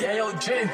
Yeah, 0.00 0.16
yo, 0.16 0.32
J. 0.38 0.68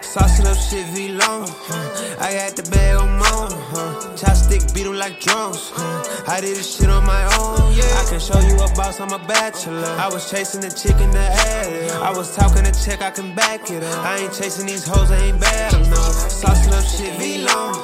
Sauce 0.00 0.40
it 0.40 0.46
up, 0.46 0.56
shit 0.56 0.86
V 0.94 1.08
long. 1.12 1.46
Huh. 1.46 2.16
I 2.18 2.32
got 2.32 2.56
the 2.56 2.62
bag 2.70 2.96
on 2.96 3.18
my 3.18 3.30
own. 3.36 3.50
Huh. 3.50 4.16
Chopstick 4.16 4.72
beat 4.72 4.86
'em 4.86 4.94
like 4.94 5.20
drums. 5.20 5.70
Huh. 5.74 6.24
I 6.26 6.40
did 6.40 6.56
this 6.56 6.76
shit 6.76 6.88
on 6.88 7.04
my 7.04 7.24
own. 7.36 7.74
Yeah, 7.74 8.00
I 8.00 8.04
can 8.08 8.18
show 8.18 8.40
you 8.40 8.56
a 8.56 8.68
boss, 8.74 9.00
I'm 9.00 9.12
a 9.12 9.18
bachelor. 9.18 9.84
I 9.98 10.08
was 10.08 10.30
chasing 10.30 10.62
the 10.62 10.70
chick 10.70 10.98
in 11.00 11.10
the 11.10 11.26
ad. 11.52 11.90
I 12.00 12.10
was 12.10 12.34
talking 12.34 12.64
a 12.66 12.72
check, 12.72 13.02
I 13.02 13.10
can 13.10 13.34
back 13.34 13.70
it 13.70 13.82
up. 13.82 13.98
I 14.04 14.18
ain't 14.18 14.32
chasing 14.32 14.66
these 14.66 14.86
hoes, 14.86 15.10
I 15.10 15.18
ain't 15.26 15.40
bad 15.40 15.74
enough. 15.74 16.14
Sauce 16.30 16.66
it 16.66 16.72
up, 16.72 16.84
shit 16.84 17.12
V 17.18 17.44
long. 17.44 17.76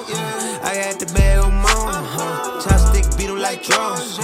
I 0.62 0.72
got 0.82 0.98
the 0.98 1.06
bag 1.12 1.38
on 1.44 1.54
my 1.60 1.70
own. 2.24 2.62
Chopstick 2.62 3.06
beat 3.18 3.28
'em 3.28 3.38
like 3.38 3.62
drums. 3.62 4.18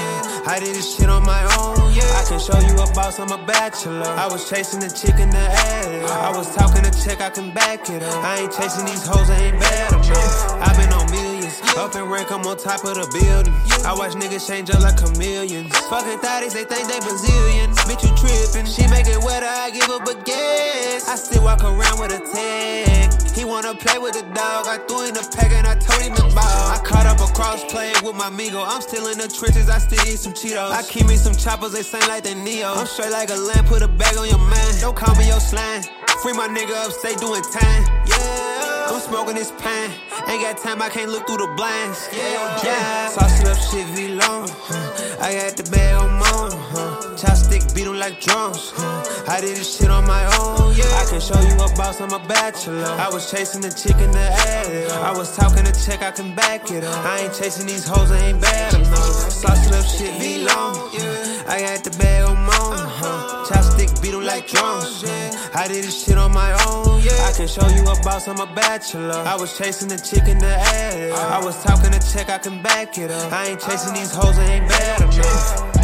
I 0.46 0.58
did 0.58 0.74
this 0.74 0.96
shit 0.96 1.10
on 1.10 1.24
my 1.24 1.42
own. 1.58 1.92
Yeah, 1.92 2.09
I'm 3.18 3.32
a 3.32 3.44
bachelor. 3.44 4.06
I 4.06 4.28
was 4.28 4.48
chasing 4.48 4.78
the 4.78 4.88
chick 4.88 5.18
in 5.18 5.30
the 5.30 5.36
ad. 5.36 6.04
I 6.04 6.30
was 6.36 6.54
talking 6.54 6.86
a 6.86 6.92
check, 6.92 7.20
I 7.20 7.30
can 7.30 7.50
back 7.50 7.90
it 7.90 8.02
up. 8.02 8.24
I 8.24 8.40
ain't 8.40 8.52
chasing 8.52 8.84
these 8.84 9.04
hoes, 9.04 9.28
I 9.28 9.50
ain't 9.50 9.58
bad 9.58 9.92
enough. 9.92 10.62
i 10.62 10.70
been 10.78 10.92
on 10.92 11.10
millions. 11.10 11.58
Up 11.76 11.94
in 11.96 12.04
rank, 12.04 12.30
I'm 12.30 12.46
on 12.46 12.56
top 12.56 12.84
of 12.84 12.94
the 12.94 13.08
building. 13.10 13.54
I 13.84 13.94
watch 13.98 14.12
niggas 14.12 14.46
change 14.46 14.70
up 14.70 14.80
like 14.80 14.96
chameleons. 14.96 15.74
Fucking 15.90 16.20
thotties, 16.22 16.54
they 16.54 16.62
think 16.62 16.86
they 16.86 17.00
Brazilian. 17.00 17.74
Bitch, 17.88 18.06
you 18.06 18.14
trippin'. 18.14 18.66
She 18.70 18.86
make 18.86 19.08
it 19.08 19.18
wetter, 19.24 19.48
I 19.48 19.70
give 19.70 19.90
up 19.90 20.06
a 20.06 20.14
guess. 20.22 21.08
I 21.08 21.16
still 21.16 21.42
walk 21.42 21.64
around 21.64 21.98
with 21.98 22.12
a 22.14 22.22
tag. 22.30 23.10
He 23.34 23.44
wanna 23.44 23.74
play 23.74 23.98
with 23.98 24.14
the 24.14 24.22
dog. 24.34 24.70
I 24.70 24.78
threw 24.86 25.08
in 25.08 25.14
the 25.14 25.26
pack 25.34 25.50
and 25.50 25.66
I 25.66 25.74
told 25.74 26.02
him 26.02 26.19
cross 27.40 27.64
play 27.72 27.90
with 28.04 28.14
my 28.14 28.28
amigo. 28.28 28.60
I'm 28.60 28.82
still 28.82 29.06
in 29.08 29.16
the 29.16 29.26
trenches, 29.26 29.70
I 29.70 29.78
still 29.78 30.04
eat 30.06 30.18
some 30.18 30.34
Cheetos. 30.34 30.72
I 30.72 30.82
keep 30.82 31.06
me 31.06 31.16
some 31.16 31.34
choppers, 31.34 31.72
they 31.72 31.82
sing 31.82 32.06
like 32.06 32.22
they 32.22 32.34
Ne-Yo. 32.34 32.70
I'm 32.70 32.86
straight 32.86 33.12
like 33.12 33.30
a 33.30 33.40
lamb, 33.48 33.64
put 33.64 33.80
a 33.80 33.88
bag 33.88 34.14
on 34.18 34.28
your 34.28 34.44
man. 34.52 34.70
Don't 34.80 34.94
call 34.94 35.14
me 35.16 35.26
your 35.26 35.40
slang. 35.40 35.82
Free 36.22 36.34
my 36.34 36.48
nigga 36.48 36.76
up, 36.84 36.92
stay 36.92 37.14
doing 37.16 37.42
time. 37.42 37.82
Yeah, 38.06 38.92
I'm 38.92 39.00
smoking 39.00 39.36
this 39.36 39.52
pan. 39.52 39.88
Ain't 40.28 40.42
got 40.42 40.58
time, 40.58 40.82
I 40.82 40.90
can't 40.90 41.10
look 41.10 41.26
through 41.26 41.38
the 41.38 41.50
blinds. 41.56 42.10
Yeah, 42.12 42.62
yeah. 42.62 43.08
Sauce 43.08 43.40
it 43.40 43.48
up, 43.48 43.56
shit 43.56 43.86
V 43.96 44.08
long. 44.20 44.44
I 45.18 45.32
got 45.40 45.56
the 45.56 45.64
bag 45.72 45.94
on 45.96 46.12
my 46.20 46.30
own. 46.44 46.50
Chopstick 47.16 47.64
beat 47.74 47.86
'em 47.86 47.98
like 47.98 48.20
drums. 48.20 48.72
I 49.26 49.40
did 49.40 49.56
this 49.56 49.78
shit 49.78 49.90
on 49.90 50.04
my 50.06 50.24
own. 50.36 50.39
Can 51.10 51.20
show 51.20 51.40
you 51.40 51.54
a 51.54 51.68
boss, 51.74 52.00
I'm 52.00 52.12
a 52.12 52.24
bachelor. 52.28 52.84
I 52.84 53.08
was 53.10 53.28
chasing 53.32 53.60
the 53.60 53.70
chick 53.70 53.96
in 53.96 54.12
the 54.12 54.20
ad. 54.20 54.90
I 54.92 55.10
was 55.10 55.34
talking 55.34 55.66
a 55.66 55.72
check, 55.72 56.02
I 56.02 56.12
can 56.12 56.36
back 56.36 56.70
it 56.70 56.84
up. 56.84 57.04
I 57.04 57.22
ain't 57.22 57.34
chasing 57.34 57.66
these 57.66 57.84
hoes, 57.84 58.12
I 58.12 58.28
ain't 58.28 58.40
bad 58.40 58.74
enough. 58.74 59.32
Sauce 59.32 59.72
up, 59.72 59.84
shit 59.86 60.20
be 60.20 60.44
long. 60.44 60.76
I 61.48 61.62
got 61.66 61.82
the 61.82 61.90
bag 61.98 62.28
on 62.28 62.36
my 62.36 62.56
own. 62.62 62.76
Huh. 62.78 63.44
Chopstick 63.48 64.00
beat 64.00 64.14
like 64.14 64.46
drums. 64.46 65.02
I 65.52 65.66
did 65.66 65.82
this 65.82 66.04
shit 66.04 66.16
on 66.16 66.30
my 66.30 66.52
own. 66.64 67.00
I 67.00 67.32
can 67.36 67.48
show 67.48 67.66
you 67.66 67.82
a 67.82 68.00
boss, 68.04 68.28
I'm 68.28 68.38
a 68.38 68.46
bachelor. 68.54 69.24
I 69.26 69.34
was 69.34 69.58
chasing 69.58 69.88
the 69.88 69.98
chick 69.98 70.28
in 70.28 70.38
the 70.38 70.46
ad. 70.46 71.10
I 71.10 71.44
was 71.44 71.60
talking 71.64 71.92
a 71.92 71.98
check, 71.98 72.30
I 72.30 72.38
can 72.38 72.62
back 72.62 72.98
it 72.98 73.10
up. 73.10 73.32
I 73.32 73.46
ain't 73.48 73.60
chasing 73.60 73.94
these 73.94 74.14
hoes, 74.14 74.38
I 74.38 74.44
ain't 74.44 74.68
bad 74.68 75.00
enough. 75.00 75.79